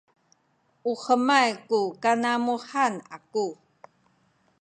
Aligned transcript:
u 0.91 0.93
hemay 1.03 1.49
ku 1.67 1.79
kanamuhan 2.01 2.93
aku 3.15 3.45